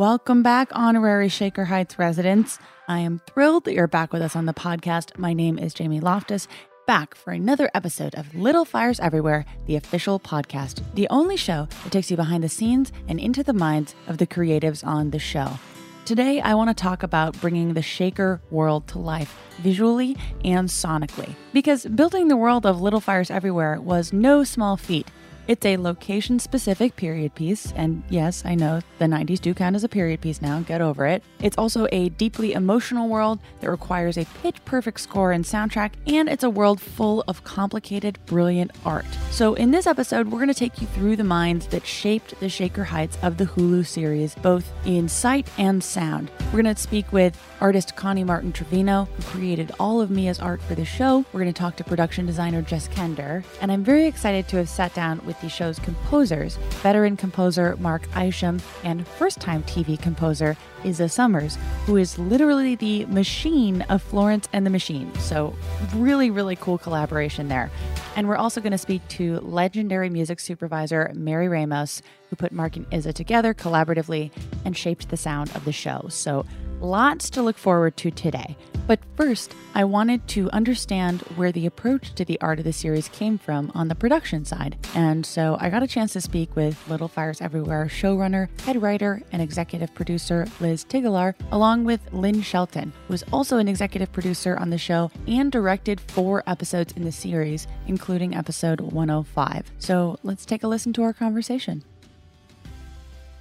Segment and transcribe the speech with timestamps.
[0.00, 2.58] Welcome back, honorary Shaker Heights residents.
[2.88, 5.18] I am thrilled that you're back with us on the podcast.
[5.18, 6.48] My name is Jamie Loftus,
[6.86, 11.92] back for another episode of Little Fires Everywhere, the official podcast, the only show that
[11.92, 15.58] takes you behind the scenes and into the minds of the creatives on the show.
[16.06, 21.34] Today, I want to talk about bringing the Shaker world to life visually and sonically.
[21.52, 25.10] Because building the world of Little Fires Everywhere was no small feat.
[25.50, 29.82] It's a location specific period piece, and yes, I know the 90s do count as
[29.82, 31.24] a period piece now, get over it.
[31.40, 36.28] It's also a deeply emotional world that requires a pitch perfect score and soundtrack, and
[36.28, 39.04] it's a world full of complicated, brilliant art.
[39.32, 42.48] So, in this episode, we're going to take you through the minds that shaped the
[42.48, 46.30] Shaker Heights of the Hulu series, both in sight and sound.
[46.52, 50.62] We're going to speak with artist Connie Martin Trevino, who created all of Mia's art
[50.62, 51.24] for the show.
[51.32, 54.68] We're going to talk to production designer Jess Kender, and I'm very excited to have
[54.68, 60.56] sat down with the show's composers, veteran composer Mark Isham and first time TV composer
[60.84, 65.14] Isa Summers, who is literally the machine of Florence and the Machine.
[65.16, 65.54] So,
[65.94, 67.70] really, really cool collaboration there.
[68.16, 72.76] And we're also going to speak to legendary music supervisor Mary Ramos, who put Mark
[72.76, 74.30] and Isa together collaboratively
[74.64, 76.06] and shaped the sound of the show.
[76.08, 76.46] So,
[76.80, 78.56] Lots to look forward to today.
[78.86, 83.08] But first, I wanted to understand where the approach to the art of the series
[83.10, 84.76] came from on the production side.
[84.94, 89.22] And so I got a chance to speak with Little Fires Everywhere showrunner, head writer,
[89.30, 94.56] and executive producer Liz Tigelaar, along with Lynn Shelton, who is also an executive producer
[94.56, 99.70] on the show and directed four episodes in the series, including episode 105.
[99.78, 101.84] So let's take a listen to our conversation.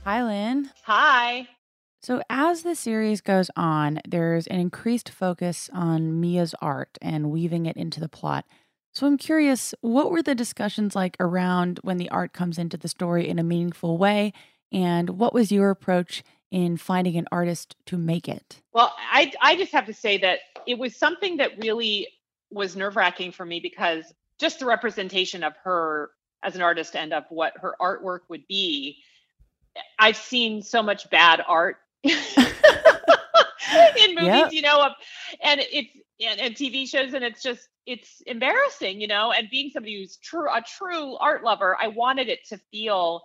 [0.04, 0.70] Hi, Lynn.
[0.84, 1.48] Hi.
[2.02, 7.66] So, as the series goes on, there's an increased focus on Mia's art and weaving
[7.66, 8.46] it into the plot.
[8.94, 12.88] So, I'm curious, what were the discussions like around when the art comes into the
[12.88, 14.32] story in a meaningful way?
[14.72, 18.62] And what was your approach in finding an artist to make it?
[18.72, 22.08] Well, I, I just have to say that it was something that really
[22.50, 24.06] was nerve wracking for me because
[24.40, 26.12] just the representation of her
[26.44, 29.04] as an artist and of what her artwork would be.
[30.00, 32.14] I've seen so much bad art in
[34.16, 34.54] movies, yep.
[34.54, 34.90] you know,
[35.44, 35.90] and it's
[36.22, 39.32] and, and, TV shows, and it's just it's embarrassing, you know.
[39.32, 43.22] And being somebody who's true a true art lover, I wanted it to feel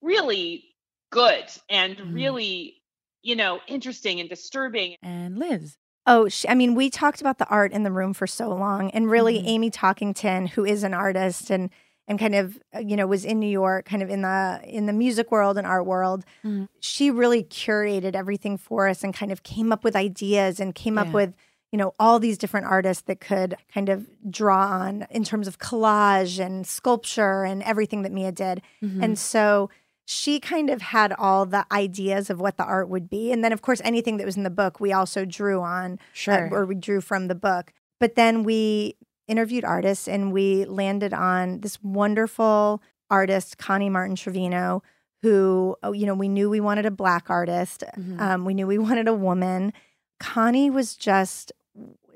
[0.00, 0.64] really
[1.10, 2.14] good and mm.
[2.14, 2.76] really,
[3.22, 4.96] you know, interesting and disturbing.
[5.02, 5.76] And Liz.
[6.06, 9.10] Oh, I mean, we talked about the art in the room for so long, and
[9.10, 9.48] really, mm-hmm.
[9.48, 11.70] Amy Talkington, who is an artist and
[12.10, 14.86] and kind of uh, you know was in New York, kind of in the in
[14.86, 16.24] the music world and art world.
[16.44, 16.64] Mm-hmm.
[16.80, 20.96] She really curated everything for us and kind of came up with ideas and came
[20.96, 21.02] yeah.
[21.02, 21.32] up with
[21.70, 25.60] you know all these different artists that could kind of draw on in terms of
[25.60, 28.60] collage and sculpture and everything that Mia did.
[28.82, 29.04] Mm-hmm.
[29.04, 29.70] And so
[30.04, 33.30] she kind of had all the ideas of what the art would be.
[33.30, 35.96] And then, of course, anything that was in the book, we also drew on, uh,
[36.12, 36.48] sure.
[36.48, 37.72] uh, or we drew from the book.
[38.00, 38.96] But then we
[39.30, 44.82] interviewed artists and we landed on this wonderful artist, Connie Martin Trevino,
[45.22, 47.84] who, oh, you know, we knew we wanted a black artist.
[47.96, 48.20] Mm-hmm.
[48.20, 49.72] Um, we knew we wanted a woman.
[50.18, 51.52] Connie was just,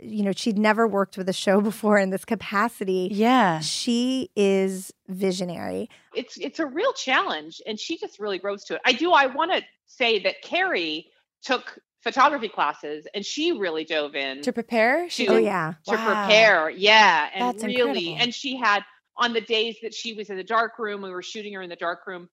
[0.01, 3.09] you know, she'd never worked with a show before in this capacity.
[3.13, 3.61] Yeah.
[3.61, 5.89] She is visionary.
[6.15, 8.81] It's it's a real challenge and she just really rose to it.
[8.85, 11.07] I do I want to say that Kerry
[11.43, 16.27] took photography classes and she really dove in to prepare oh yeah to wow.
[16.27, 18.17] prepare yeah and That's really incredible.
[18.21, 18.85] and she had
[19.17, 21.71] on the days that she was in the dark room we were shooting her in
[21.71, 22.29] the dark room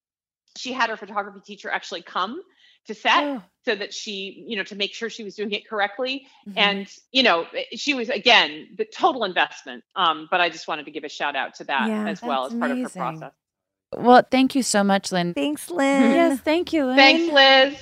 [0.58, 2.42] she had her photography teacher actually come
[2.88, 3.42] to set oh.
[3.64, 6.58] so that she you know to make sure she was doing it correctly mm-hmm.
[6.58, 10.84] and you know eh, she was again the total investment um but i just wanted
[10.84, 12.86] to give a shout out to that yeah, as well as part amazing.
[12.86, 13.32] of her process
[13.98, 15.34] well, thank you so much, Lynn.
[15.34, 16.12] Thanks, Lynn.
[16.12, 16.96] Yes, thank you, Lynn.
[16.98, 17.34] Thanks,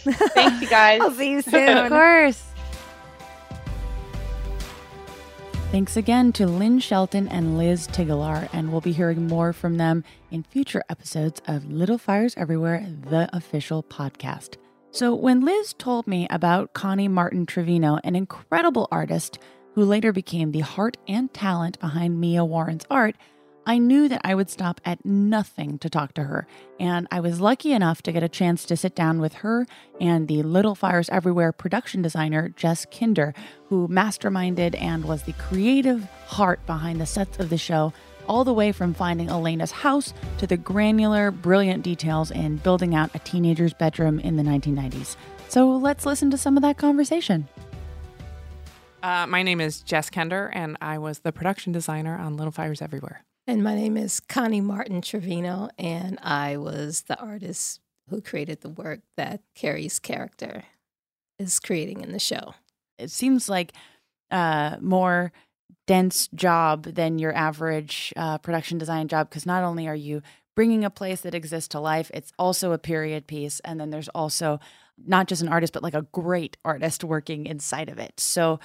[0.06, 0.18] Liz.
[0.34, 1.02] Thanks, you guys.
[1.04, 1.78] I'll see you soon.
[1.78, 2.44] of course.
[5.72, 10.04] Thanks again to Lynn Shelton and Liz Tigelaar, and we'll be hearing more from them
[10.32, 14.56] in future episodes of Little Fires Everywhere, the official podcast.
[14.92, 19.38] So, when Liz told me about Connie Martin Trevino, an incredible artist
[19.76, 23.16] who later became the heart and talent behind Mia Warren's art,
[23.66, 26.48] I knew that I would stop at nothing to talk to her,
[26.80, 29.68] and I was lucky enough to get a chance to sit down with her
[30.02, 33.36] and the Little Fires Everywhere production designer, Jess Kender,
[33.68, 37.94] who masterminded and was the creative heart behind the sets of the show,
[38.28, 43.14] all the way from finding Elena's house to the granular, brilliant details in building out
[43.14, 45.16] a teenager's bedroom in the 1990s.
[45.48, 47.48] So let's listen to some of that conversation.
[49.02, 52.82] Uh, my name is Jess Kender, and I was the production designer on Little Fires
[52.82, 53.24] Everywhere.
[53.50, 58.70] And my name is Connie Martin Trevino, and I was the artist who created the
[58.70, 60.66] work that Kerry's character
[61.40, 62.54] is creating in the show.
[63.00, 63.74] It seems like
[64.30, 65.32] uh, more
[65.88, 70.22] dense job than your average uh, production design job because not only are you
[70.56, 74.10] bringing a place that exists to life, it's also a period piece, and then there's
[74.10, 74.60] also
[75.08, 78.20] not just an artist but like a great artist working inside of it.
[78.20, 78.60] So,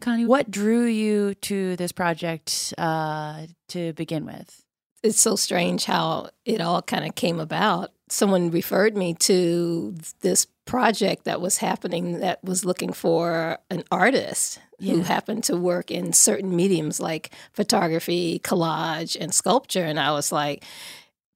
[0.00, 4.62] Connie, what drew you to this project uh, to begin with?
[5.02, 7.92] It's so strange how it all kind of came about.
[8.08, 14.60] Someone referred me to this project that was happening that was looking for an artist
[14.78, 14.94] yeah.
[14.94, 19.84] who happened to work in certain mediums like photography, collage, and sculpture.
[19.84, 20.64] And I was like,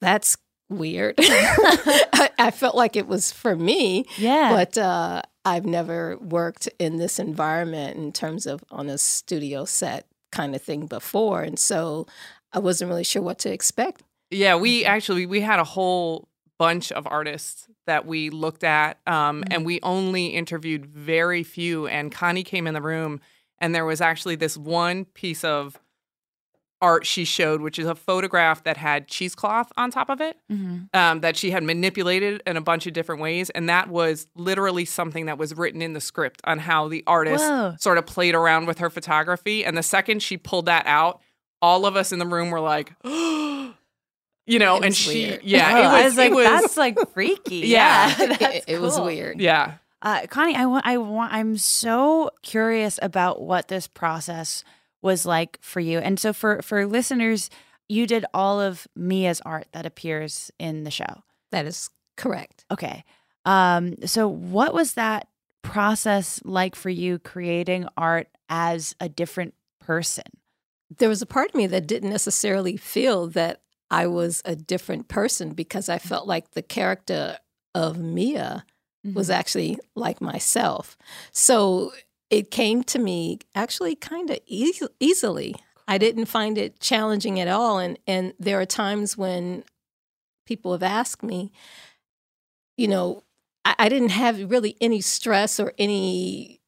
[0.00, 0.36] that's
[0.68, 1.14] weird.
[1.20, 4.06] I, I, felt like it was for me.
[4.16, 4.50] Yeah.
[4.52, 10.06] But uh, I've never worked in this environment in terms of on a studio set
[10.32, 11.42] kind of thing before.
[11.42, 12.06] And so
[12.52, 14.02] I wasn't really sure what to expect.
[14.31, 16.28] Yeah, we actually we had a whole
[16.58, 19.52] bunch of artists that we looked at, um, mm-hmm.
[19.52, 21.86] and we only interviewed very few.
[21.86, 23.20] And Connie came in the room,
[23.58, 25.81] and there was actually this one piece of
[26.81, 30.85] art she showed, which is a photograph that had cheesecloth on top of it, mm-hmm.
[30.94, 33.50] um, that she had manipulated in a bunch of different ways.
[33.50, 37.44] And that was literally something that was written in the script on how the artist
[37.44, 37.75] Whoa.
[37.79, 39.65] sort of played around with her photography.
[39.65, 41.21] And the second she pulled that out,
[41.62, 43.75] all of us in the room were like, you
[44.47, 47.56] know, and she, yeah, oh, it was, I was like, was, that's like freaky.
[47.67, 48.82] Yeah, yeah it, it cool.
[48.82, 49.41] was weird.
[49.41, 54.65] Yeah, uh, Connie, I want, I want, I'm so curious about what this process
[55.02, 55.99] was like for you.
[55.99, 57.50] And so for for listeners,
[57.88, 61.23] you did all of Mia's art that appears in the show.
[61.50, 62.64] That is correct.
[62.70, 63.05] Okay.
[63.44, 65.29] Um, so what was that
[65.62, 70.25] process like for you creating art as a different person?
[70.99, 75.08] There was a part of me that didn't necessarily feel that I was a different
[75.08, 77.38] person because I felt like the character
[77.75, 78.64] of Mia
[79.05, 79.17] mm-hmm.
[79.17, 80.96] was actually like myself.
[81.32, 81.93] So
[82.31, 85.55] it came to me actually kind of e- easily.
[85.88, 87.79] I didn't find it challenging at all.
[87.79, 89.65] And, and there are times when
[90.47, 91.50] people have asked me,
[92.77, 93.25] you know,
[93.65, 96.61] I, I didn't have really any stress or any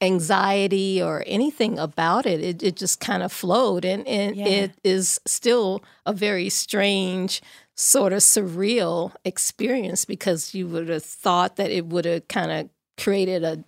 [0.00, 2.40] anxiety or anything about it.
[2.40, 3.84] It, it just kind of flowed.
[3.84, 4.46] And, and yeah.
[4.46, 7.40] it is still a very strange,
[7.76, 12.70] sort of surreal experience because you would have thought that it would have kind of
[12.98, 13.64] created a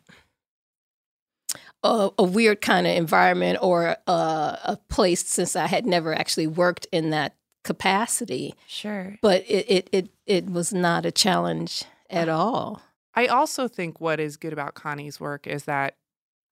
[1.85, 6.47] a, a weird kind of environment or a, a, place since I had never actually
[6.47, 8.55] worked in that capacity.
[8.67, 9.17] Sure.
[9.21, 12.81] But it, it, it, it was not a challenge at all.
[13.15, 15.97] I also think what is good about Connie's work is that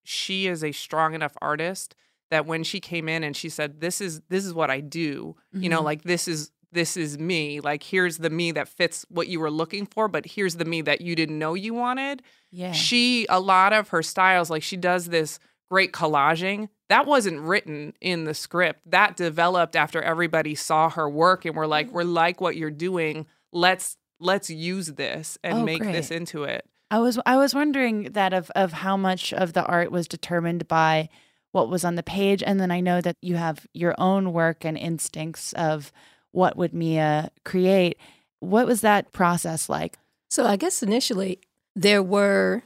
[0.05, 1.97] she is a strong enough artist
[2.31, 5.37] that when she came in and she said this is this is what I do,
[5.55, 5.65] mm-hmm.
[5.65, 5.87] you know, mm-hmm.
[5.87, 7.61] like this is this is me.
[7.61, 10.83] Like here's the me that fits what you were looking for, but here's the me
[10.83, 12.23] that you didn't know you wanted.
[12.51, 12.73] Yeah.
[12.73, 15.39] She a lot of her styles like she does this
[15.71, 16.69] great collaging.
[16.89, 18.81] That wasn't written in the script.
[18.91, 23.27] That developed after everybody saw her work and we're like, we're like what you're doing.
[23.53, 25.93] Let's let's use this and oh, make great.
[25.93, 26.67] this into it.
[26.91, 30.69] I was I was wondering that of of how much of the art was determined
[30.69, 31.09] by
[31.53, 34.65] what was on the page and then I know that you have your own work
[34.65, 35.93] and instincts of
[36.33, 37.99] what would Mia create.
[38.41, 39.99] What was that process like?
[40.31, 41.39] So I guess initially
[41.77, 42.63] there were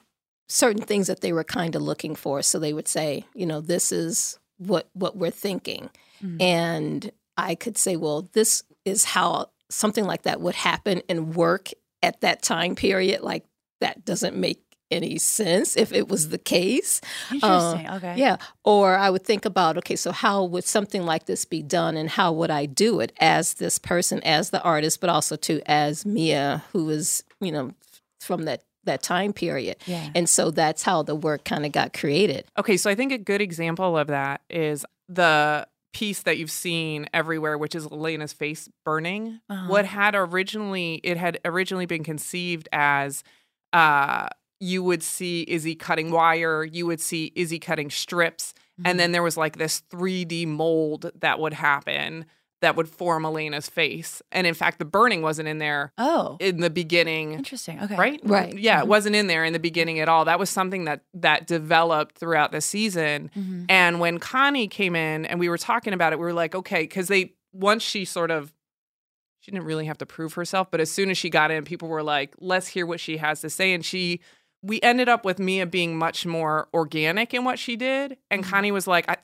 [0.48, 2.42] certain things that they were kind of looking for.
[2.42, 5.90] So they would say, you know, this is what what we're thinking.
[6.22, 6.40] Mm-hmm.
[6.40, 11.70] And I could say, well, this is how something like that would happen and work
[12.02, 13.20] at that time period.
[13.20, 13.44] Like
[13.80, 17.00] that doesn't make any sense if it was the case.
[17.32, 17.86] Interesting.
[17.86, 18.14] Uh, okay.
[18.16, 18.36] Yeah.
[18.64, 22.08] Or I would think about, okay, so how would something like this be done and
[22.10, 26.06] how would I do it as this person, as the artist, but also too as
[26.06, 27.72] Mia, who is, you know,
[28.20, 29.76] from that that time period.
[29.84, 30.10] Yeah.
[30.14, 32.44] And so that's how the work kind of got created.
[32.56, 37.08] Okay, so I think a good example of that is the piece that you've seen
[37.12, 39.40] everywhere, which is Elena's face burning.
[39.50, 39.66] Uh-huh.
[39.68, 43.24] What had originally it had originally been conceived as
[43.72, 44.28] uh,
[44.60, 48.88] you would see Izzy cutting wire, you would see Izzy cutting strips, mm-hmm.
[48.88, 52.26] and then there was like this 3D mold that would happen
[52.62, 54.22] that would form Elena's face.
[54.32, 55.92] And in fact, the burning wasn't in there.
[55.98, 57.32] Oh, in the beginning.
[57.32, 57.82] Interesting.
[57.82, 57.96] Okay.
[57.96, 58.20] Right.
[58.24, 58.56] Right.
[58.58, 58.84] Yeah, mm-hmm.
[58.84, 60.24] it wasn't in there in the beginning at all.
[60.24, 63.30] That was something that that developed throughout the season.
[63.36, 63.64] Mm-hmm.
[63.68, 66.82] And when Connie came in and we were talking about it, we were like, okay,
[66.82, 68.52] because they once she sort of
[69.46, 71.88] she didn't really have to prove herself, but as soon as she got in, people
[71.88, 73.72] were like, let's hear what she has to say.
[73.72, 74.20] And she,
[74.62, 78.16] we ended up with Mia being much more organic in what she did.
[78.30, 78.50] And mm-hmm.
[78.50, 79.16] Connie was like, I,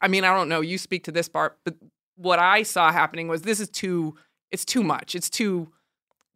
[0.00, 1.74] I mean, I don't know, you speak to this part, but
[2.16, 4.16] what I saw happening was this is too,
[4.50, 5.14] it's too much.
[5.14, 5.72] It's too,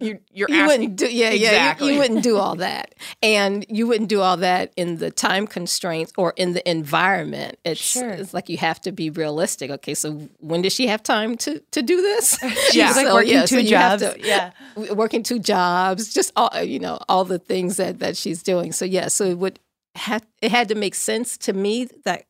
[0.01, 1.89] you you're you asking, wouldn't do yeah exactly.
[1.89, 2.95] yeah you, you, wouldn't do all that.
[3.23, 7.59] And you wouldn't do all that in the time constraints or in the environment.
[7.65, 8.11] It's sure.
[8.11, 9.71] it's like you have to be realistic.
[9.71, 12.39] Okay so when does she have time to to do this?
[12.73, 14.53] Yeah like working yeah, two so jobs to, yeah.
[14.93, 18.73] working two jobs just all you know all the things that that she's doing.
[18.73, 19.59] So yeah so it would
[19.97, 22.25] have it had to make sense to me that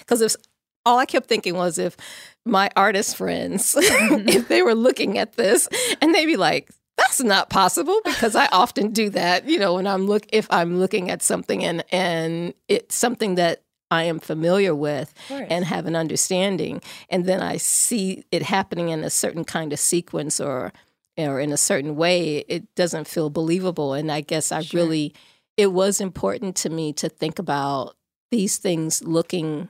[0.00, 0.36] because if
[0.84, 1.96] all I kept thinking was if
[2.44, 5.68] my artist friends, if they were looking at this
[6.00, 9.86] and they'd be like, that's not possible because I often do that, you know, when
[9.86, 14.74] I'm look if I'm looking at something and and it's something that I am familiar
[14.74, 19.72] with and have an understanding and then I see it happening in a certain kind
[19.72, 20.72] of sequence or
[21.16, 24.80] or in a certain way, it doesn't feel believable and I guess I sure.
[24.80, 25.14] really
[25.56, 27.96] it was important to me to think about
[28.30, 29.68] these things looking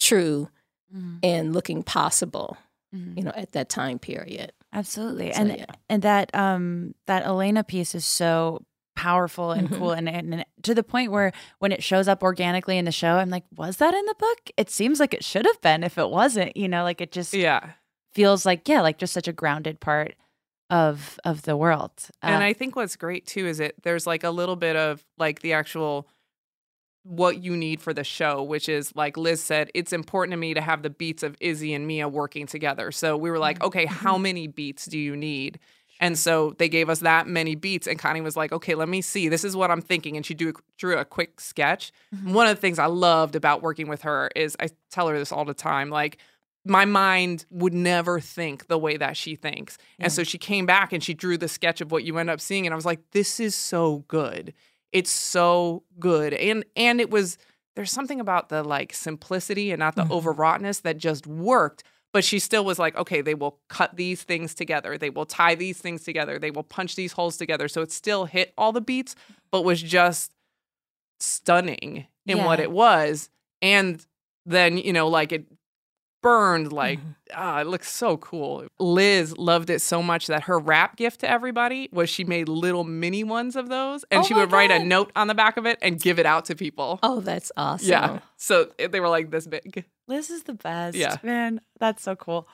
[0.00, 0.48] true
[0.94, 1.16] mm-hmm.
[1.22, 2.56] and looking possible
[2.94, 3.18] mm-hmm.
[3.18, 5.64] you know at that time period absolutely so, and yeah.
[5.88, 8.64] and that um that elena piece is so
[8.96, 9.78] powerful and mm-hmm.
[9.78, 13.16] cool and, and, to the point where when it shows up organically in the show
[13.16, 15.98] i'm like was that in the book it seems like it should have been if
[15.98, 17.70] it wasn't you know like it just yeah
[18.12, 20.14] feels like yeah like just such a grounded part
[20.70, 24.22] of of the world uh, and i think what's great too is it there's like
[24.22, 26.06] a little bit of like the actual
[27.04, 30.54] what you need for the show, which is like Liz said, it's important to me
[30.54, 32.90] to have the beats of Izzy and Mia working together.
[32.90, 33.66] So we were like, mm-hmm.
[33.66, 34.22] okay, how mm-hmm.
[34.22, 35.58] many beats do you need?
[36.00, 39.00] And so they gave us that many beats, and Connie was like, okay, let me
[39.00, 39.28] see.
[39.28, 40.16] This is what I'm thinking.
[40.16, 41.92] And she drew, drew a quick sketch.
[42.14, 42.32] Mm-hmm.
[42.32, 45.30] One of the things I loved about working with her is I tell her this
[45.30, 46.18] all the time like,
[46.66, 49.76] my mind would never think the way that she thinks.
[49.98, 52.40] And so she came back and she drew the sketch of what you end up
[52.40, 52.66] seeing.
[52.66, 54.54] And I was like, this is so good.
[54.94, 56.32] It's so good.
[56.32, 57.36] And and it was
[57.74, 60.12] there's something about the like simplicity and not the mm-hmm.
[60.12, 61.82] overwroughtness that just worked.
[62.12, 64.96] But she still was like, okay, they will cut these things together.
[64.96, 66.38] They will tie these things together.
[66.38, 67.66] They will punch these holes together.
[67.66, 69.16] So it still hit all the beats,
[69.50, 70.30] but was just
[71.18, 72.46] stunning in yeah.
[72.46, 73.30] what it was.
[73.60, 74.06] And
[74.46, 75.46] then, you know, like it
[76.24, 77.10] burned like mm-hmm.
[77.34, 78.64] ah, it looks so cool.
[78.78, 82.82] Liz loved it so much that her wrap gift to everybody was she made little
[82.82, 84.56] mini ones of those and oh she would God.
[84.56, 86.98] write a note on the back of it and give it out to people.
[87.02, 87.90] Oh, that's awesome.
[87.90, 88.18] Yeah.
[88.38, 89.84] So they were like this big.
[90.08, 90.96] Liz is the best.
[90.96, 91.16] Yeah.
[91.22, 92.48] Man, that's so cool.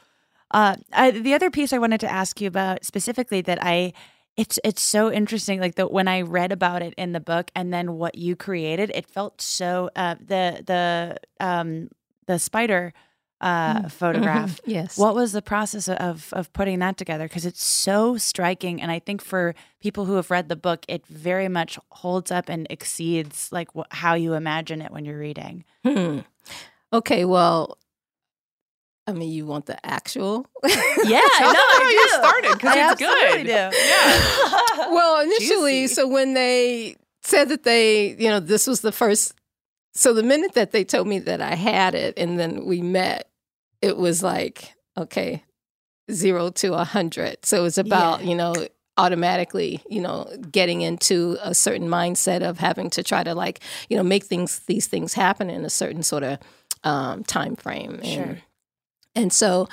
[0.51, 3.93] Uh, I, the other piece I wanted to ask you about specifically that I
[4.37, 7.73] it's it's so interesting like the when I read about it in the book and
[7.73, 11.89] then what you created it felt so uh, the the um
[12.27, 12.93] the spider
[13.41, 13.91] uh, mm.
[13.91, 14.61] photograph.
[14.67, 14.99] yes.
[14.99, 17.25] What was the process of of putting that together?
[17.25, 21.07] Because it's so striking, and I think for people who have read the book, it
[21.07, 25.65] very much holds up and exceeds like wh- how you imagine it when you're reading.
[25.85, 26.21] Hmm.
[26.93, 27.25] Okay.
[27.25, 27.79] Well.
[29.07, 30.47] I mean, you want the actual?
[30.63, 30.71] Yeah,
[31.41, 33.45] no, how you started because it's good.
[33.45, 33.51] Do.
[33.51, 33.71] Yeah.
[34.91, 35.95] well, initially, Juicy.
[35.95, 39.35] so when they said that they, you know, this was the first
[39.93, 43.30] so the minute that they told me that I had it and then we met,
[43.83, 45.45] it was like, okay,
[46.11, 47.45] zero to a hundred.
[47.45, 48.31] So it was about, yeah.
[48.31, 48.55] you know,
[48.97, 53.97] automatically, you know, getting into a certain mindset of having to try to like, you
[53.97, 56.39] know, make things these things happen in a certain sort of
[56.85, 58.01] um, time frame.
[58.03, 58.23] Sure.
[58.23, 58.43] And,
[59.15, 59.69] and so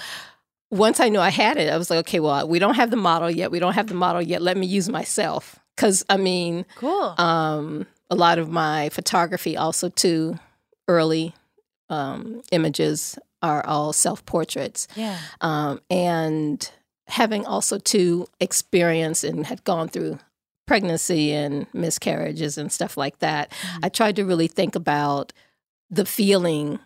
[0.71, 2.97] once I knew I had it, I was like, okay, well, we don't have the
[2.97, 3.51] model yet.
[3.51, 4.41] We don't have the model yet.
[4.41, 5.59] Let me use myself.
[5.75, 7.13] Cause I mean, cool.
[7.17, 10.39] Um, a lot of my photography also too
[10.87, 11.35] early
[11.89, 14.87] um, images are all self portraits.
[14.95, 15.17] Yeah.
[15.41, 16.69] Um, and
[17.07, 20.19] having also to experience and had gone through
[20.65, 23.85] pregnancy and miscarriages and stuff like that, mm-hmm.
[23.85, 25.33] I tried to really think about
[25.89, 26.79] the feeling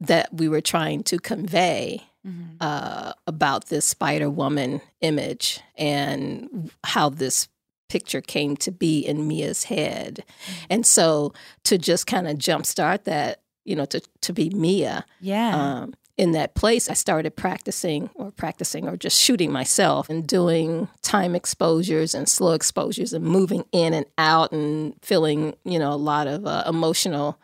[0.00, 2.56] that we were trying to convey mm-hmm.
[2.60, 7.48] uh, about this Spider Woman image and how this
[7.88, 10.24] picture came to be in Mia's head.
[10.24, 10.64] Mm-hmm.
[10.70, 11.32] And so
[11.64, 15.04] to just kind of jumpstart that, you know, to, to be Mia.
[15.20, 15.54] Yeah.
[15.54, 20.88] Um, in that place, I started practicing or practicing or just shooting myself and doing
[21.00, 25.94] time exposures and slow exposures and moving in and out and feeling, you know, a
[25.94, 27.38] lot of uh, emotional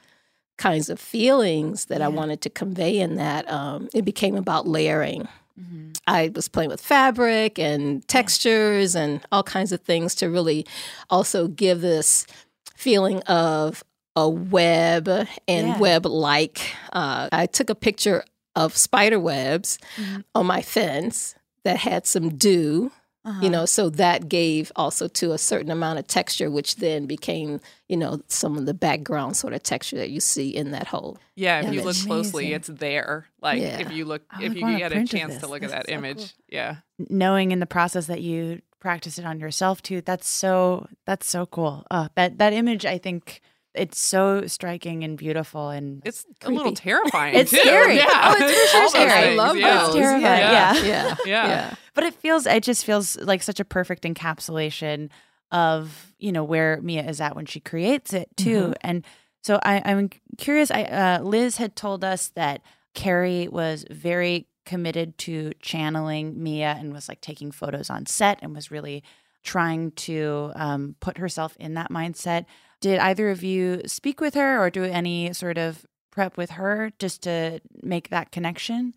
[0.57, 2.07] kinds of feelings that yeah.
[2.07, 3.49] I wanted to convey in that.
[3.49, 5.29] Um, it became about layering.
[5.61, 5.93] Mm-hmm.
[6.09, 10.67] I was playing with fabric and textures and all kinds of things to really
[11.11, 12.27] also give this
[12.75, 13.85] feeling of
[14.17, 15.79] a web and yeah.
[15.79, 16.75] web like.
[16.93, 18.25] Uh, I took a picture
[18.57, 20.21] of spider webs mm-hmm.
[20.35, 22.93] on my fence that had some dew
[23.25, 23.41] uh-huh.
[23.43, 27.59] You know, so that gave also to a certain amount of texture, which then became,
[27.89, 31.17] you know, some of the background sort of texture that you see in that hole.
[31.35, 32.07] Yeah, if yeah, you look amazing.
[32.07, 33.27] closely, it's there.
[33.41, 33.79] Like yeah.
[33.79, 36.77] if you look, if you get a chance to look at that image, so yeah.
[36.99, 40.03] Knowing in the process that you practice it on yourself too.
[40.03, 41.87] That's so that's so cool.
[41.91, 43.41] Uh, that that image, I think
[43.75, 46.55] it's so striking and beautiful and it's creepy.
[46.55, 47.35] a little terrifying.
[47.35, 47.59] it's too.
[47.59, 47.97] scary.
[47.97, 48.07] Yeah.
[48.09, 49.33] Oh, it's for sure scary.
[49.33, 49.79] I love yeah.
[49.79, 49.89] those.
[49.89, 50.23] It's terrifying.
[50.23, 50.75] Yeah.
[50.75, 50.85] Yeah.
[50.85, 50.85] yeah.
[50.85, 51.17] yeah.
[51.49, 51.75] yeah.
[51.95, 55.11] But it feels it just feels like such a perfect encapsulation
[55.51, 58.61] of, you know, where Mia is at when she creates it too.
[58.61, 58.73] Mm-hmm.
[58.81, 59.05] And
[59.43, 60.71] so I, am curious.
[60.71, 62.63] I uh, Liz had told us that
[62.95, 68.55] Kerry was very committed to channeling Mia and was like taking photos on set and
[68.55, 69.03] was really
[69.43, 72.47] trying to um, put herself in that mindset.
[72.85, 76.93] Did either of you speak with her or do any sort of prep with her
[76.99, 78.93] just to make that connection?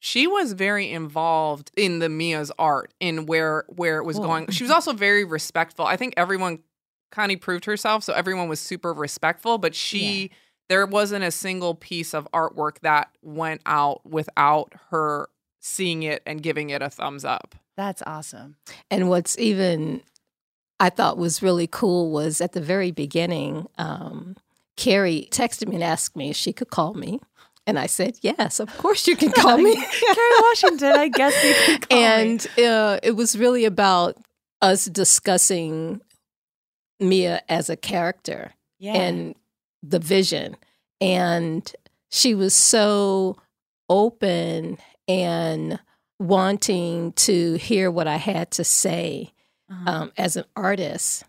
[0.00, 4.26] She was very involved in the Mia's art, in where where it was cool.
[4.26, 4.50] going.
[4.50, 4.74] She was mm-hmm.
[4.74, 5.86] also very respectful.
[5.86, 6.58] I think everyone
[7.10, 9.56] Connie proved herself, so everyone was super respectful.
[9.56, 10.28] But she, yeah.
[10.68, 16.42] there wasn't a single piece of artwork that went out without her seeing it and
[16.42, 17.54] giving it a thumbs up.
[17.78, 18.56] That's awesome.
[18.90, 20.02] And what's even
[20.78, 24.36] I thought was really cool was at the very beginning, um,
[24.76, 27.20] Kerry texted me and asked me if she could call me.
[27.66, 29.74] And I said, yes, of course you can call me.
[29.90, 32.64] Kerry Washington, I guess you can call and, me.
[32.64, 34.16] And uh, it was really about
[34.62, 36.00] us discussing
[37.00, 38.94] Mia as a character yeah.
[38.94, 39.34] and
[39.82, 40.56] the vision.
[41.00, 41.70] And
[42.10, 43.36] she was so
[43.88, 44.78] open
[45.08, 45.80] and
[46.18, 49.32] wanting to hear what I had to say
[49.70, 49.90] uh-huh.
[49.90, 51.24] um, as an artist.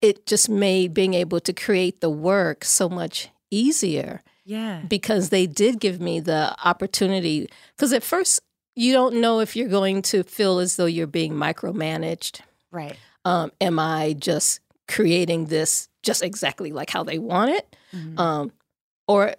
[0.00, 4.22] It just made being able to create the work so much easier.
[4.44, 4.82] Yeah.
[4.88, 7.48] Because they did give me the opportunity.
[7.76, 8.40] Because at first,
[8.74, 12.40] you don't know if you're going to feel as though you're being micromanaged.
[12.70, 12.96] Right.
[13.24, 17.76] Um, am I just creating this just exactly like how they want it?
[17.94, 18.18] Mm-hmm.
[18.18, 18.52] Um,
[19.06, 19.34] or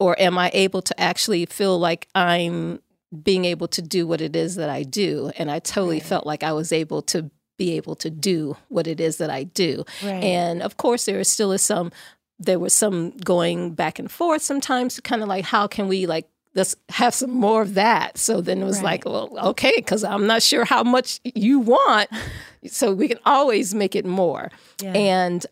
[0.00, 2.80] or am I able to actually feel like I'm
[3.22, 5.30] being able to do what it is that I do?
[5.36, 6.06] And I totally right.
[6.06, 7.30] felt like I was able to
[7.64, 9.84] be able to do what it is that I do.
[10.02, 10.24] Right.
[10.24, 11.92] And of course, there still is some.
[12.38, 16.26] There was some going back and forth sometimes, kind of like how can we like
[16.54, 18.18] let's have some more of that.
[18.18, 19.04] So then it was right.
[19.04, 22.10] like, well, okay, because I'm not sure how much you want.
[22.66, 24.50] so we can always make it more.
[24.82, 24.92] Yeah.
[24.92, 25.46] And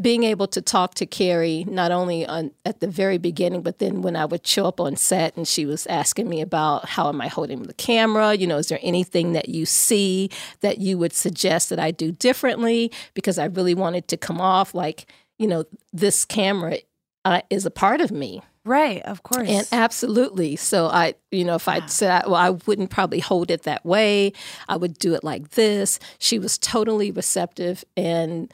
[0.00, 4.02] being able to talk to Kerry not only on at the very beginning, but then
[4.02, 7.20] when I would show up on set and she was asking me about how am
[7.20, 11.12] I holding the camera, you know, is there anything that you see that you would
[11.12, 12.90] suggest that I do differently?
[13.14, 15.06] Because I really wanted to come off like,
[15.38, 16.78] you know, this camera
[17.24, 18.42] uh, is a part of me.
[18.64, 19.48] Right, of course.
[19.48, 20.56] And absolutely.
[20.56, 24.32] So I, you know, if I said, well, I wouldn't probably hold it that way.
[24.68, 25.98] I would do it like this.
[26.18, 28.52] She was totally receptive and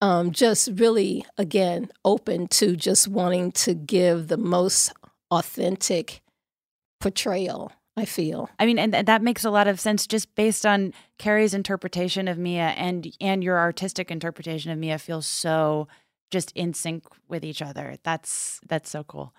[0.00, 4.92] um, just really, again, open to just wanting to give the most
[5.30, 6.22] authentic
[7.00, 7.72] portrayal.
[7.96, 8.48] I feel.
[8.60, 12.38] I mean, and that makes a lot of sense just based on Kerry's interpretation of
[12.38, 15.88] Mia and and your artistic interpretation of Mia feels so
[16.30, 17.96] just in sync with each other.
[18.04, 19.34] That's that's so cool.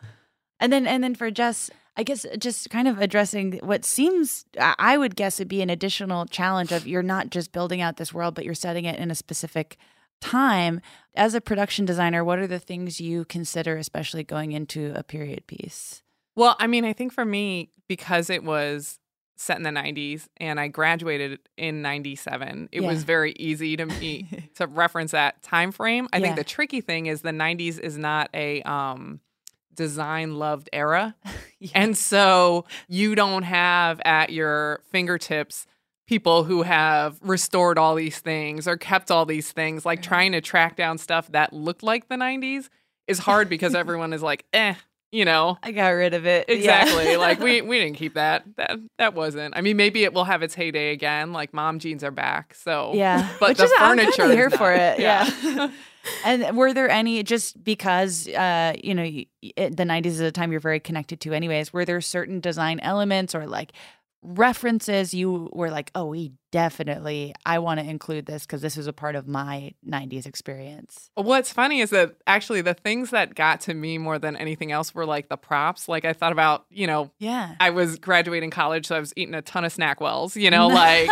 [0.59, 4.97] And then and then for Jess, I guess just kind of addressing what seems I
[4.97, 8.35] would guess would be an additional challenge of you're not just building out this world,
[8.35, 9.77] but you're setting it in a specific
[10.19, 10.81] time.
[11.15, 15.47] As a production designer, what are the things you consider, especially going into a period
[15.47, 16.01] piece?
[16.35, 18.99] Well, I mean, I think for me, because it was
[19.35, 22.87] set in the 90s and I graduated in 97 it yeah.
[22.87, 26.09] was very easy to me to reference that time frame.
[26.11, 26.23] I yeah.
[26.23, 29.21] think the tricky thing is the 90s is not a um
[29.73, 31.15] design loved era.
[31.59, 31.71] yeah.
[31.73, 35.65] And so you don't have at your fingertips
[36.09, 40.41] people who have restored all these things or kept all these things like trying to
[40.41, 42.67] track down stuff that looked like the 90s
[43.05, 44.73] is hard because everyone is like, "Eh,
[45.11, 45.59] you know?
[45.61, 46.49] I got rid of it.
[46.49, 47.11] Exactly.
[47.11, 47.17] Yeah.
[47.17, 48.43] like we we didn't keep that.
[48.57, 49.55] That that wasn't.
[49.55, 52.91] I mean maybe it will have its heyday again like mom jeans are back so.
[52.95, 55.71] Yeah but Which the is, furniture I'm here for it yeah, yeah.
[56.25, 60.49] and were there any just because uh you know it, the 90s is a time
[60.51, 63.73] you're very connected to anyways were there certain design elements or like
[64.21, 68.87] references you were like, oh, we definitely, I want to include this because this was
[68.87, 71.09] a part of my 90s experience?
[71.15, 74.93] What's funny is that actually the things that got to me more than anything else
[74.93, 75.87] were like the props.
[75.87, 79.35] Like I thought about, you know, yeah, I was graduating college, so I was eating
[79.35, 81.09] a ton of SnackWells, you know, like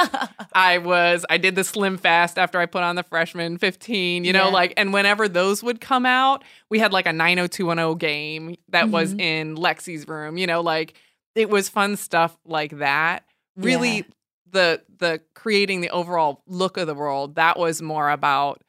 [0.53, 4.33] I was, I did the Slim Fast after I put on the freshman 15, you
[4.33, 4.53] know, yeah.
[4.53, 8.91] like, and whenever those would come out, we had like a 90210 game that mm-hmm.
[8.91, 10.95] was in Lexie's room, you know, like,
[11.37, 13.23] it was fun stuff like that.
[13.55, 14.03] Really, yeah.
[14.51, 18.61] the the creating the overall look of the world that was more about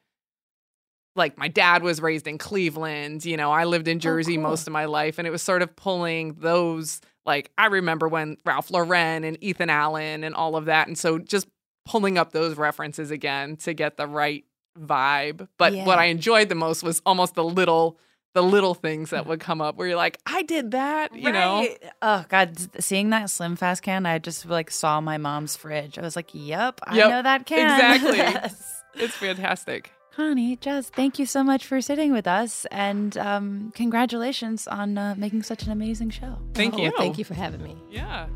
[1.15, 4.41] like my dad was raised in Cleveland, you know, I lived in oh, Jersey oh,
[4.41, 4.49] cool.
[4.51, 8.37] most of my life and it was sort of pulling those like I remember when
[8.45, 11.47] Ralph Lauren and Ethan Allen and all of that and so just
[11.85, 14.45] pulling up those references again to get the right
[14.79, 15.47] vibe.
[15.57, 15.85] But yeah.
[15.85, 17.99] what I enjoyed the most was almost the little
[18.39, 21.33] the little things that would come up where you're like, I did that, you right.
[21.33, 21.89] know.
[22.01, 25.99] Oh God, seeing that Slim Fast can, I just like saw my mom's fridge.
[25.99, 27.59] I was like, Yep, I yep, know that can.
[27.59, 28.17] Exactly.
[28.17, 28.83] yes.
[28.95, 29.91] It's fantastic.
[30.15, 35.15] Connie, Jess, thank you so much for sitting with us, and um, congratulations on uh,
[35.17, 36.37] making such an amazing show.
[36.53, 36.93] Thank oh, you.
[36.97, 37.75] Thank you for having me.
[37.89, 38.27] Yeah.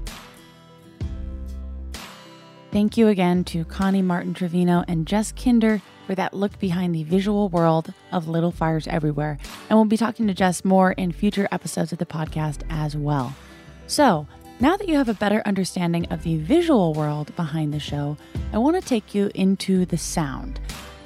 [2.72, 7.04] Thank you again to Connie Martin Trevino and Jess Kender for that look behind the
[7.04, 9.38] visual world of Little Fires Everywhere.
[9.70, 13.36] And we'll be talking to Jess more in future episodes of the podcast as well.
[13.88, 14.28] So,
[14.60, 18.18] now that you have a better understanding of the visual world behind the show,
[18.54, 20.60] I want to take you into the sound.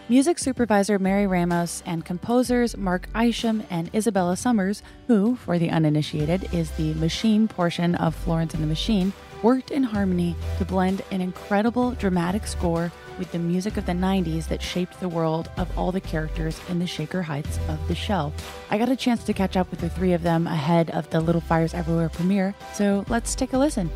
[0.09, 6.53] Music supervisor Mary Ramos and composers Mark Isham and Isabella Summers, who, for the uninitiated,
[6.53, 9.11] is the machine portion of Florence and the Machine,
[9.43, 14.47] worked in harmony to blend an incredible dramatic score with the music of the 90s
[14.47, 18.31] that shaped the world of all the characters in the Shaker Heights of the show.
[18.69, 21.19] I got a chance to catch up with the three of them ahead of the
[21.19, 23.89] Little Fires Everywhere premiere, so let's take a listen.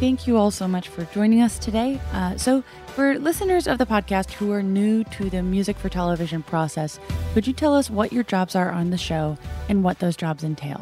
[0.00, 2.00] Thank you all so much for joining us today.
[2.12, 6.42] Uh, so, for listeners of the podcast who are new to the music for television
[6.42, 6.98] process,
[7.34, 10.42] could you tell us what your jobs are on the show and what those jobs
[10.42, 10.80] entail?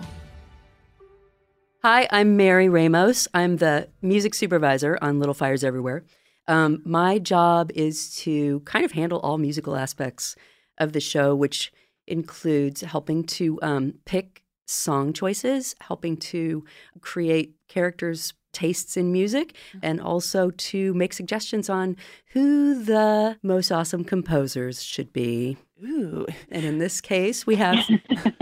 [1.83, 3.29] Hi, I'm Mary Ramos.
[3.33, 6.05] I'm the music supervisor on Little Fires Everywhere.
[6.51, 10.35] Um, my job is to kind of handle all musical aspects
[10.79, 11.73] of the show, which
[12.09, 16.65] includes helping to um, pick song choices, helping to
[17.01, 19.79] create characters' tastes in music, mm-hmm.
[19.83, 21.97] and also to make suggestions on
[22.33, 25.57] who the most awesome composers should be.
[25.85, 26.27] Ooh.
[26.51, 27.79] And in this case, we have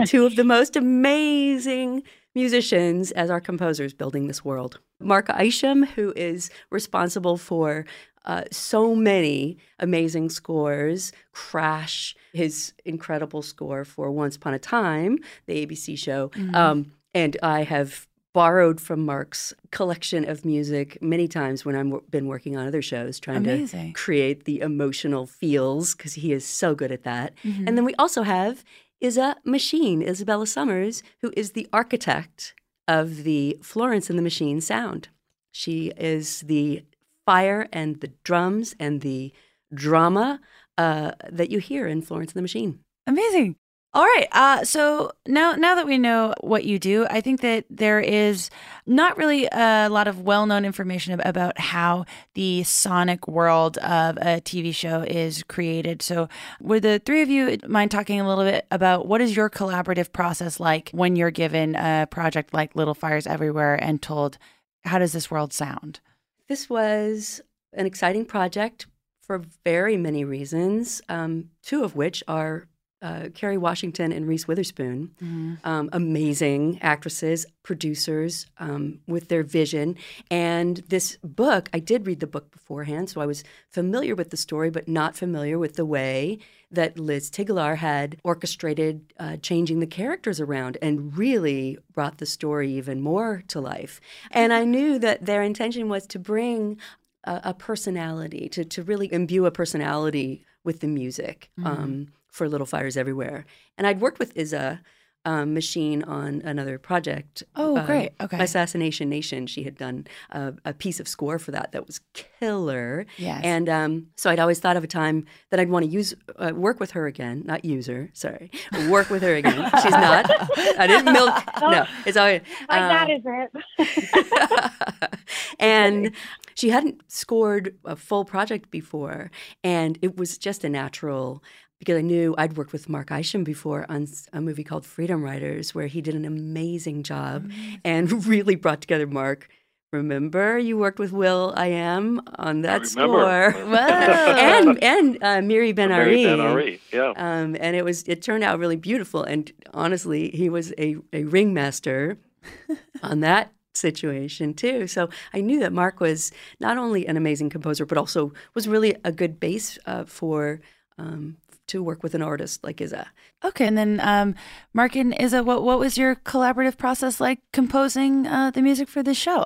[0.05, 2.01] two of the most amazing
[2.33, 4.79] musicians as our composers building this world.
[4.99, 7.85] Mark Isham, who is responsible for
[8.25, 15.65] uh, so many amazing scores, Crash, his incredible score for Once Upon a Time, the
[15.65, 16.29] ABC show.
[16.29, 16.55] Mm-hmm.
[16.55, 22.27] Um, and I have borrowed from Mark's collection of music many times when I've been
[22.27, 23.93] working on other shows, trying Amazing.
[23.93, 27.33] to create the emotional feels because he is so good at that.
[27.43, 27.67] Mm-hmm.
[27.67, 28.63] And then we also have
[29.01, 32.53] Isa Machine, Isabella Summers, who is the architect
[32.89, 35.09] of the Florence and the Machine sound.
[35.51, 36.83] She is the
[37.23, 39.31] fire and the drums and the
[39.71, 40.41] drama
[40.75, 42.79] uh, that you hear in Florence and the Machine.
[43.05, 43.57] Amazing.
[43.91, 44.27] All right.
[44.31, 48.51] Uh, so now, now that we know what you do, I think that there is
[48.85, 54.75] not really a lot of well-known information about how the sonic world of a TV
[54.75, 56.03] show is created.
[56.03, 56.29] So,
[56.61, 60.13] would the three of you mind talking a little bit about what is your collaborative
[60.13, 64.37] process like when you're given a project like Little Fires Everywhere and told,
[64.83, 65.99] "How does this world sound?"
[66.47, 67.41] This was
[67.73, 68.85] an exciting project
[69.19, 72.67] for very many reasons, um, two of which are
[73.01, 75.55] uh, Kerry Washington and Reese Witherspoon, mm-hmm.
[75.63, 79.95] um, amazing actresses, producers um, with their vision.
[80.29, 84.37] And this book, I did read the book beforehand, so I was familiar with the
[84.37, 86.39] story, but not familiar with the way
[86.71, 92.71] that Liz Tigelaar had orchestrated uh, changing the characters around and really brought the story
[92.73, 93.99] even more to life.
[94.31, 96.77] And I knew that their intention was to bring
[97.23, 101.49] a, a personality, to, to really imbue a personality with the music.
[101.57, 101.67] Mm-hmm.
[101.67, 102.07] Um,
[102.39, 103.45] for Little Fires Everywhere.
[103.77, 104.79] And I'd worked with Isa
[105.25, 107.43] um, Machine on another project.
[107.57, 108.11] Oh, uh, great.
[108.21, 108.41] Okay.
[108.41, 109.45] Assassination Nation.
[109.45, 113.05] She had done a, a, piece of score for that that was killer.
[113.17, 113.41] Yes.
[113.43, 116.53] And um, so I'd always thought of a time that I'd want to use uh,
[116.55, 118.09] work with her again, not use her.
[118.13, 118.49] Sorry,
[118.87, 119.69] work with her again.
[119.83, 120.31] She's not.
[120.79, 121.43] I didn't milk.
[121.59, 125.11] No, it's always like uh, that is it.
[125.59, 126.11] and
[126.55, 129.31] she hadn't scored a full project before,
[129.65, 131.43] and it was just a natural
[131.79, 135.73] because I knew I'd worked with Mark Isham before on a movie called Freedom Writers,
[135.73, 137.49] where he did an amazing job
[137.83, 139.47] and really brought together Mark.
[139.91, 145.91] Remember, you worked with Will I Am on that score, and and uh, Miri Ben
[145.91, 146.25] Ari.
[146.25, 147.13] Ben Ari, yeah.
[147.15, 149.23] Um, and it was it turned out really beautiful.
[149.23, 152.19] And honestly, he was a a ringmaster
[153.01, 154.85] on that situation too.
[154.85, 158.95] So I knew that Mark was not only an amazing composer, but also was really
[159.03, 160.61] a good base uh, for
[160.99, 161.37] um,
[161.69, 163.07] to work with an artist like Isa.
[163.43, 164.35] Okay, and then um,
[164.73, 169.01] Mark and Isa, what what was your collaborative process like composing uh, the music for
[169.01, 169.45] this show?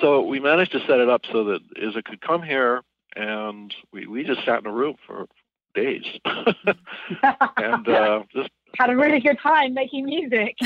[0.00, 2.82] So we managed to set it up so that Isa could come here,
[3.14, 5.26] and we, we just sat in a room for
[5.74, 10.56] days, and uh, just had a really good time making music.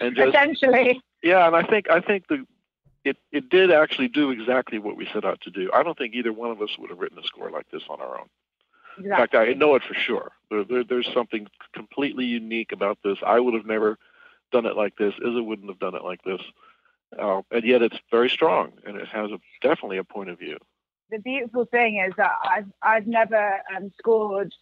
[0.00, 1.00] and just, essentially.
[1.22, 2.46] Yeah, and I think I think the
[3.04, 5.70] it it did actually do exactly what we set out to do.
[5.74, 8.00] I don't think either one of us would have written a score like this on
[8.00, 8.28] our own.
[8.98, 9.10] Exactly.
[9.10, 10.32] In fact, I know it for sure.
[10.50, 13.18] There, there, there's something completely unique about this.
[13.26, 13.98] I would have never
[14.52, 15.14] done it like this.
[15.18, 16.40] Isa wouldn't have done it like this.
[17.18, 20.58] Uh, and yet it's very strong, and it has a, definitely a point of view.
[21.10, 24.52] The beautiful thing is that I've I've never um, scored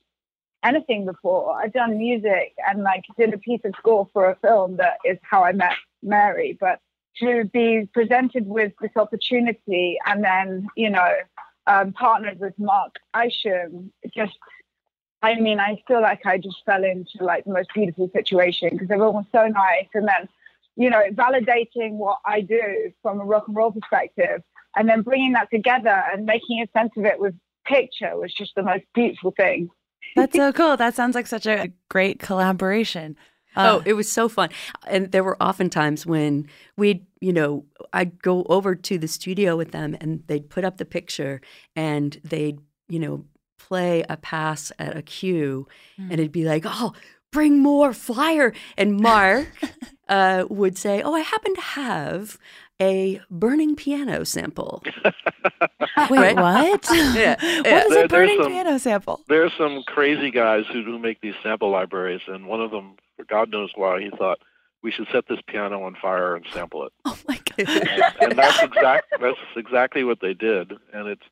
[0.62, 1.54] anything before.
[1.54, 5.18] I've done music and like did a piece of score for a film that is
[5.22, 6.80] how I met Mary, but
[7.18, 11.14] to be presented with this opportunity and then you know
[11.66, 14.36] um, partnered with Mark Isham, just
[15.22, 18.90] I mean I feel like I just fell into like the most beautiful situation because
[18.90, 20.28] everyone was so nice and then
[20.76, 24.42] you know validating what I do from a rock and roll perspective
[24.76, 28.54] and then bringing that together and making a sense of it with picture was just
[28.54, 29.68] the most beautiful thing.
[30.16, 30.76] That's so cool.
[30.76, 33.16] That sounds like such a great collaboration.
[33.56, 34.50] Uh, oh, it was so fun.
[34.86, 39.56] And there were often times when we'd, you know, I'd go over to the studio
[39.56, 41.40] with them and they'd put up the picture
[41.76, 43.24] and they'd, you know,
[43.58, 45.66] play a pass at a cue
[45.98, 46.04] mm.
[46.04, 46.92] and it'd be like, oh,
[47.30, 48.52] bring more fire.
[48.76, 49.48] And Mark
[50.08, 52.38] uh, would say, oh, I happen to have
[52.82, 54.82] a burning piano sample.
[56.10, 56.88] Wait, what?
[56.90, 57.36] yeah.
[57.40, 59.20] What is there, a burning some, piano sample?
[59.28, 63.24] There's some crazy guys who, who make these sample libraries, and one of them, for
[63.24, 64.38] God knows why, he thought
[64.82, 66.92] we should set this piano on fire and sample it.
[67.04, 67.68] Oh my god!
[67.68, 69.06] and, and that's exact.
[69.20, 71.22] That's exactly what they did, and it's.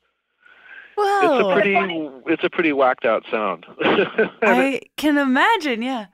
[0.97, 1.21] Whoa.
[1.23, 3.65] It's a pretty, it's a pretty whacked out sound.
[4.41, 6.07] I can imagine, yeah.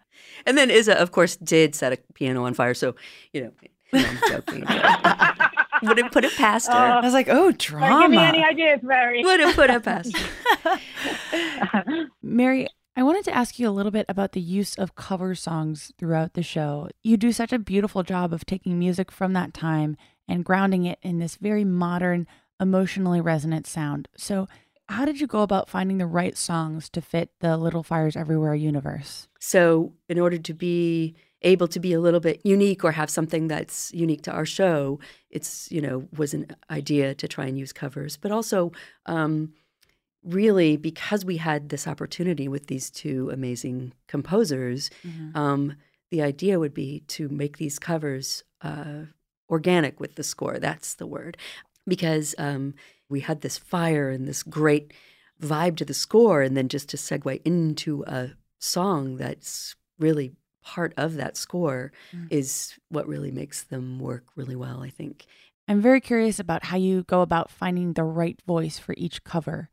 [0.46, 2.76] And then Isa, of course, did set a piano on fire.
[2.76, 2.96] So,
[3.34, 3.52] you know,
[3.94, 4.66] I'm joking.
[5.84, 6.74] Wouldn't put it past her.
[6.74, 8.04] Uh, I was like, oh, drama.
[8.04, 9.24] Give me any ideas, Mary.
[9.24, 10.80] Wouldn't put it past her.
[12.22, 15.92] Mary, I wanted to ask you a little bit about the use of cover songs
[16.00, 16.90] throughout the show.
[17.04, 19.98] You do such a beautiful job of taking music from that time
[20.28, 22.28] and grounding it in this very modern,
[22.60, 24.08] emotionally resonant sound.
[24.18, 24.48] So,
[24.90, 28.56] how did you go about finding the right songs to fit the Little Fires Everywhere
[28.56, 29.28] universe?
[29.40, 33.48] So, in order to be able to be a little bit unique or have something
[33.48, 37.74] that's unique to our show, it's you know was an idea to try and use
[37.74, 38.72] covers, but also
[39.06, 39.54] um,
[40.24, 45.38] really because we had this opportunity with these two amazing composers, mm-hmm.
[45.38, 45.76] um,
[46.10, 49.04] the idea would be to make these covers uh,
[49.50, 50.58] organic with the score.
[50.60, 51.38] That's the word,
[51.88, 52.74] because um,
[53.10, 54.92] we had this fire and this great
[55.42, 60.32] vibe to the score, and then just to segue into a song that's really
[60.68, 62.28] part of that score mm.
[62.30, 65.26] is what really makes them work really well, I think.
[65.70, 69.70] I'm very curious about how you go about finding the right voice for each cover.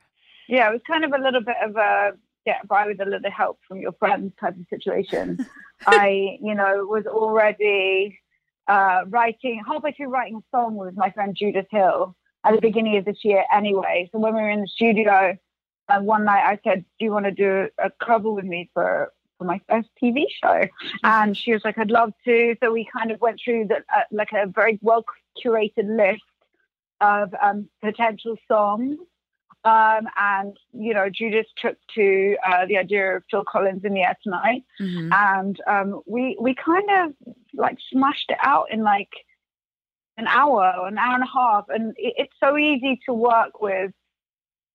[0.48, 2.12] Yeah, it was kind of a little bit of a
[2.46, 5.44] get by with a little help from your friends type of situation.
[5.86, 8.20] I, you know, was already
[8.68, 12.98] uh, writing, halfway through writing a song with my friend Judith Hill at the beginning
[12.98, 14.08] of this year anyway.
[14.12, 15.36] So when we were in the studio,
[15.88, 19.12] uh, one night I said, Do you want to do a cover with me for
[19.44, 20.68] for my first TV show.
[21.02, 22.56] And she was like, I'd love to.
[22.62, 25.04] So we kind of went through the, uh, like a very well
[25.44, 26.22] curated list
[27.00, 28.98] of um, potential songs.
[29.64, 34.02] Um, and, you know, Judith took to uh, the idea of Phil Collins in the
[34.02, 34.62] air tonight.
[34.80, 35.12] Mm-hmm.
[35.12, 39.08] And um, we, we kind of like smashed it out in like
[40.18, 41.64] an hour, an hour and a half.
[41.68, 43.92] And it, it's so easy to work with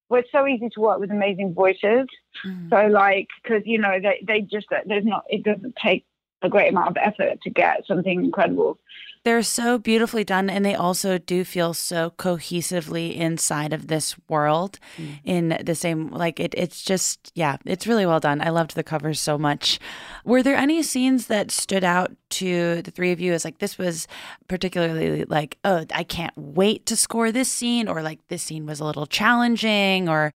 [0.10, 2.08] well, it's so easy to work with amazing voices.
[2.45, 2.69] Mm.
[2.69, 6.06] So like, because you know they they just there's not it doesn't take
[6.41, 8.78] a great amount of effort to get something incredible.
[9.25, 14.80] They're so beautifully done, and they also do feel so cohesively inside of this world
[14.97, 15.19] mm.
[15.25, 18.41] in the same, like, it, it's just, yeah, it's really well done.
[18.41, 19.78] I loved the covers so much.
[20.23, 23.78] Were there any scenes that stood out to the three of you as, like, this
[23.78, 24.08] was
[24.47, 28.80] particularly like, oh, I can't wait to score this scene, or like, this scene was
[28.80, 30.32] a little challenging, or.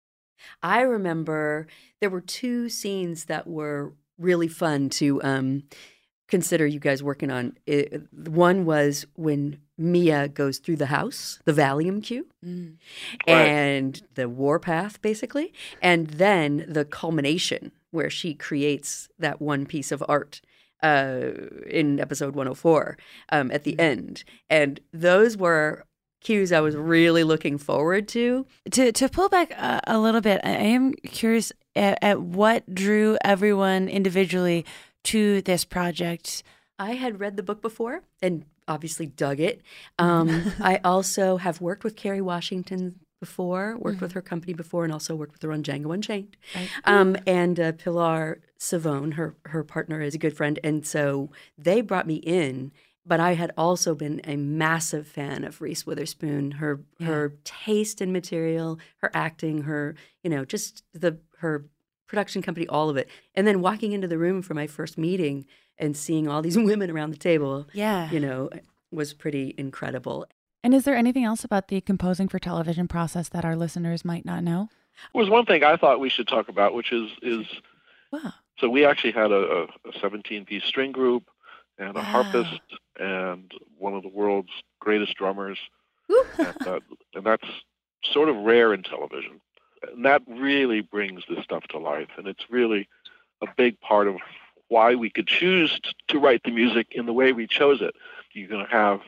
[0.63, 1.67] I remember
[1.99, 5.63] there were two scenes that were really fun to um,
[6.31, 7.57] consider you guys working on.
[7.67, 12.77] It, one was when Mia goes through the house, the Valium cue, mm.
[13.27, 20.03] and the warpath, basically, and then the culmination where she creates that one piece of
[20.07, 20.41] art
[20.81, 21.31] uh,
[21.67, 22.97] in episode 104
[23.29, 23.81] um, at the mm.
[23.81, 24.23] end.
[24.49, 25.85] And those were
[26.21, 28.45] cues I was really looking forward to.
[28.71, 33.17] To to pull back a, a little bit, I am curious at, at what drew
[33.23, 34.65] everyone individually
[35.05, 36.43] to this project?
[36.79, 39.61] I had read the book before and obviously dug it.
[39.99, 44.05] Um, I also have worked with Kerry Washington before, worked mm-hmm.
[44.05, 46.35] with her company before, and also worked with her on Django Unchained.
[46.55, 46.69] Right.
[46.85, 51.81] Um, and uh, Pilar Savone, her her partner, is a good friend, and so they
[51.81, 52.71] brought me in
[53.05, 56.51] but I had also been a massive fan of Reese Witherspoon.
[56.51, 57.07] Her yeah.
[57.07, 61.65] her taste in material, her acting, her you know just the her
[62.11, 63.09] production company, all of it.
[63.33, 65.45] And then walking into the room for my first meeting
[65.79, 68.49] and seeing all these women around the table, yeah, you know,
[68.91, 70.27] was pretty incredible.
[70.63, 74.25] And is there anything else about the composing for television process that our listeners might
[74.25, 74.69] not know?
[75.13, 77.45] was one thing I thought we should talk about, which is is
[78.11, 78.33] wow.
[78.59, 81.23] so we actually had a, a 17 piece string group
[81.79, 82.01] and a wow.
[82.01, 82.59] harpist
[82.99, 85.57] and one of the world's greatest drummers,
[86.37, 86.79] and, uh,
[87.15, 87.47] and that's
[88.03, 89.39] sort of rare in television.
[89.89, 92.87] And that really brings this stuff to life, and it's really
[93.41, 94.17] a big part of
[94.67, 97.93] why we could choose to write the music in the way we chose it.
[98.33, 99.01] You're going to have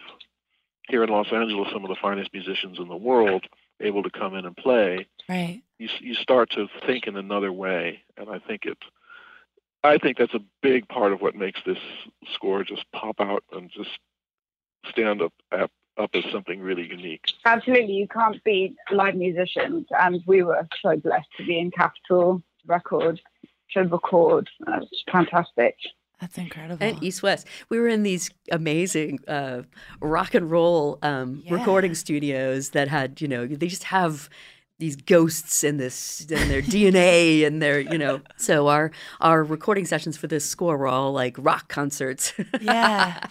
[0.89, 3.45] here in Los Angeles some of the finest musicians in the world
[3.79, 5.07] able to come in and play.
[5.29, 5.61] Right.
[5.77, 8.77] You you start to think in another way, and I think it.
[9.85, 11.77] I think that's a big part of what makes this
[12.33, 13.99] score just pop out and just
[14.89, 17.25] stand up up, up as something really unique.
[17.45, 22.41] Absolutely, you can't beat live musicians, and we were so blessed to be in Capitol
[22.65, 23.19] Record
[23.73, 24.49] to record.
[24.67, 25.75] It's fantastic.
[26.21, 26.85] That's incredible.
[26.85, 27.47] And East West.
[27.69, 29.63] We were in these amazing uh,
[29.99, 31.53] rock and roll um, yeah.
[31.53, 34.29] recording studios that had, you know, they just have
[34.79, 39.85] these ghosts in this in their DNA and their you know so our our recording
[39.85, 43.27] sessions for this score were all like rock concerts yeah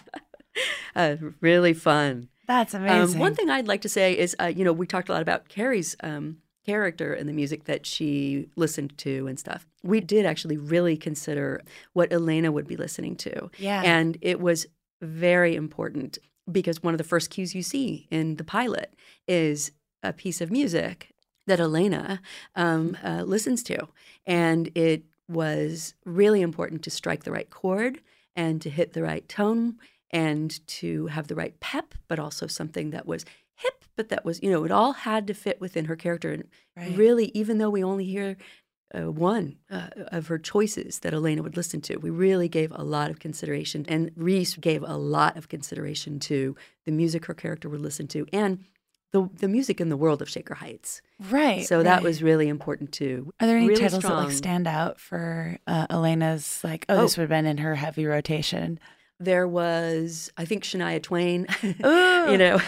[0.95, 4.63] uh, really fun that's amazing um, one thing I'd like to say is uh, you
[4.63, 8.97] know we talked a lot about Kerry's um, character and the music that she listened
[8.99, 9.67] to and stuff.
[9.83, 11.61] We did actually really consider
[11.93, 13.49] what Elena would be listening to.
[13.57, 13.81] Yeah.
[13.83, 14.65] And it was
[15.01, 16.17] very important
[16.51, 18.93] because one of the first cues you see in the pilot
[19.27, 21.09] is a piece of music
[21.47, 22.21] that Elena
[22.55, 23.87] um, uh, listens to.
[24.25, 28.01] And it was really important to strike the right chord
[28.35, 29.75] and to hit the right tone
[30.13, 34.41] and to have the right pep, but also something that was hip, but that was,
[34.41, 36.31] you know, it all had to fit within her character.
[36.31, 36.45] And
[36.77, 36.95] right.
[36.95, 38.37] really, even though we only hear
[38.95, 42.83] uh, one uh, of her choices that Elena would listen to, we really gave a
[42.83, 43.85] lot of consideration.
[43.89, 48.27] And Reese gave a lot of consideration to the music her character would listen to
[48.31, 48.63] and
[49.13, 51.01] the, the music in the world of Shaker Heights.
[51.29, 51.65] Right.
[51.67, 53.31] So that was really important too.
[53.39, 54.21] Are there any really titles strong.
[54.21, 56.61] that like stand out for uh, Elena's?
[56.63, 58.79] Like, oh, oh, this would have been in her heavy rotation.
[59.23, 61.47] There was, I think, Shania Twain.
[61.63, 62.55] you know,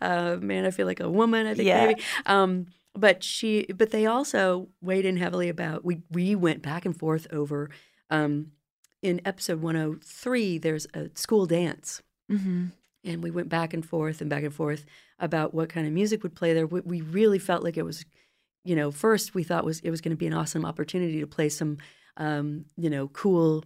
[0.00, 1.46] uh, man, I feel like a woman.
[1.46, 1.86] I think yeah.
[1.86, 2.02] maybe.
[2.26, 5.84] Um, but she, but they also weighed in heavily about.
[5.84, 7.70] We we went back and forth over.
[8.10, 8.52] Um,
[9.02, 12.02] in episode 103, there's a school dance.
[12.30, 12.66] Mm-hmm.
[13.04, 14.84] And we went back and forth and back and forth
[15.18, 16.66] about what kind of music would play there.
[16.66, 18.04] We, we really felt like it was,
[18.62, 21.26] you know, first we thought was it was going to be an awesome opportunity to
[21.26, 21.78] play some,
[22.18, 23.64] um, you know, cool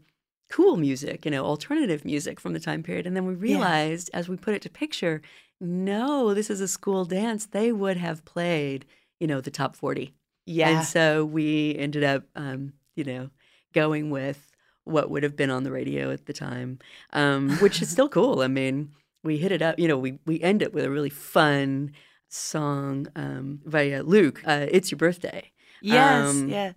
[0.50, 3.06] cool music, you know, alternative music from the time period.
[3.06, 4.20] And then we realized yeah.
[4.20, 5.22] as we put it to picture,
[5.60, 7.46] no, this is a school dance.
[7.46, 8.84] They would have played,
[9.20, 10.14] you know, the top 40.
[10.46, 10.68] Yeah.
[10.68, 13.30] And so we ended up, um, you know,
[13.72, 14.50] going with
[14.84, 16.78] what would have been on the radio at the time,
[17.12, 18.42] um, which is still cool.
[18.42, 18.90] I mean,
[19.22, 21.92] we hit it up, you know, we, we end it with a really fun
[22.28, 25.50] song um, by uh, Luke, uh, It's Your Birthday.
[25.80, 26.72] Yes, um, yeah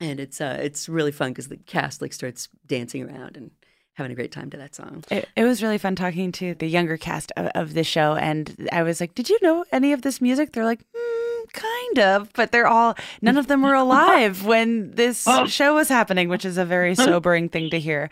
[0.00, 3.50] and it's uh, it's really fun because the cast like starts dancing around and
[3.94, 5.04] having a great time to that song.
[5.10, 8.68] It, it was really fun talking to the younger cast of, of the show, and
[8.72, 10.80] I was like, "Did you know any of this music?" They're like.
[10.80, 11.15] Mm
[11.56, 16.28] kind of, but they're all none of them were alive when this show was happening,
[16.28, 18.10] which is a very sobering thing to hear.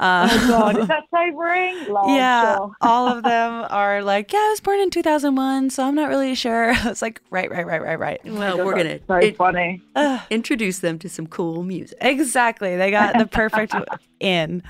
[0.00, 1.76] Uh, oh God, is that sobering?
[2.16, 6.08] yeah, all of them are like, yeah, I was born in 2001, so I'm not
[6.08, 6.72] really sure.
[6.84, 8.20] It's like, right, right, right, right, right.
[8.24, 11.98] Well, we're gonna so it, funny uh, introduce them to some cool music.
[12.00, 13.74] Exactly, they got the perfect
[14.20, 14.62] in.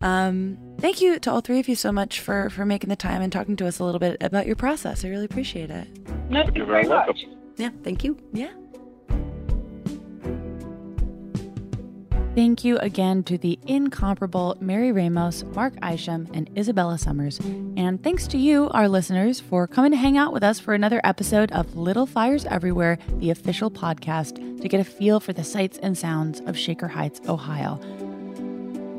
[0.00, 3.20] Um, thank you to all three of you so much for for making the time
[3.20, 5.04] and talking to us a little bit about your process.
[5.04, 5.88] I really appreciate it.
[6.30, 7.24] No, thank you very much.
[7.58, 8.16] Yeah, thank you.
[8.32, 8.52] Yeah.
[12.34, 17.40] Thank you again to the incomparable Mary Ramos, Mark Isham, and Isabella Summers.
[17.76, 21.00] And thanks to you, our listeners, for coming to hang out with us for another
[21.02, 25.78] episode of Little Fires Everywhere, the official podcast, to get a feel for the sights
[25.78, 27.80] and sounds of Shaker Heights, Ohio.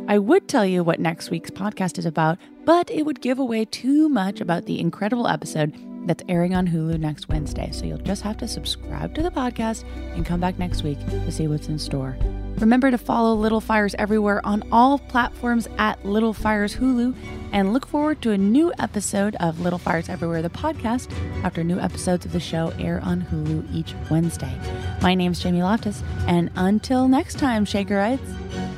[0.09, 3.63] I would tell you what next week's podcast is about, but it would give away
[3.63, 5.73] too much about the incredible episode
[6.05, 7.71] that's airing on Hulu next Wednesday.
[7.71, 9.83] So you'll just have to subscribe to the podcast
[10.13, 12.17] and come back next week to see what's in store.
[12.57, 17.15] Remember to follow Little Fires everywhere on all platforms at Little Fires Hulu
[17.53, 21.09] and look forward to a new episode of Little Fires Everywhere, the podcast,
[21.43, 24.53] after new episodes of the show air on Hulu each Wednesday.
[25.01, 28.68] My name's Jamie Loftus, and until next time, Shakerites.